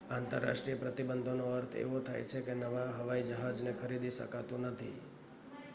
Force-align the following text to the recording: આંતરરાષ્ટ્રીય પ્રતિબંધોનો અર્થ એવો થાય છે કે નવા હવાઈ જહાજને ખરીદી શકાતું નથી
આંતરરાષ્ટ્રીય 0.09 0.77
પ્રતિબંધોનો 0.77 1.45
અર્થ 1.51 1.75
એવો 1.75 1.97
થાય 1.99 2.25
છે 2.25 2.39
કે 2.41 2.53
નવા 2.55 2.87
હવાઈ 2.93 3.23
જહાજને 3.23 3.71
ખરીદી 3.73 4.11
શકાતું 4.11 4.63
નથી 4.67 4.97